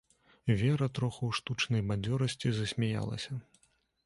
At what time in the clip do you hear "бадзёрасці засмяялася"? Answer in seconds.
1.93-3.41